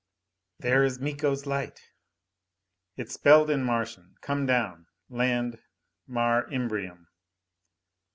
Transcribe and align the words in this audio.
"There 0.57 0.83
is 0.83 0.99
Miko's 0.99 1.45
light!" 1.45 1.79
It 2.97 3.11
spelled 3.11 3.51
in 3.51 3.63
Martian, 3.63 4.15
_Come 4.23 4.47
down. 4.47 4.87
Land 5.09 5.59
Mare 6.07 6.47
Imbrium. 6.47 7.05